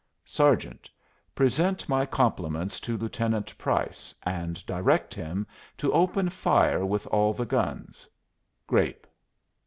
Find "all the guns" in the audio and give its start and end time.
7.05-8.07